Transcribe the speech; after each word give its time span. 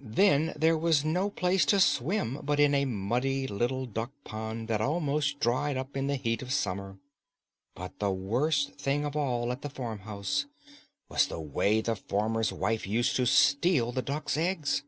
Then 0.00 0.54
there 0.56 0.78
was 0.78 1.04
no 1.04 1.28
place 1.28 1.66
to 1.66 1.78
swim 1.78 2.40
but 2.42 2.58
in 2.58 2.74
a 2.74 2.86
muddy 2.86 3.46
little 3.46 3.84
duck 3.84 4.12
pond 4.24 4.66
that 4.68 4.80
almost 4.80 5.40
dried 5.40 5.76
up 5.76 5.94
in 5.94 6.06
the 6.06 6.16
heat 6.16 6.40
of 6.40 6.54
summer. 6.54 6.96
But 7.74 7.98
the 7.98 8.10
worst 8.10 8.76
thing 8.80 9.04
of 9.04 9.14
all 9.14 9.52
at 9.52 9.60
the 9.60 9.68
farmhouse 9.68 10.46
was 11.10 11.26
the 11.26 11.38
way 11.38 11.82
the 11.82 11.96
farmer's 11.96 12.50
wife 12.50 12.86
used 12.86 13.14
to 13.16 13.26
steal 13.26 13.92
the 13.92 14.00
duck's 14.00 14.38
eggs. 14.38 14.84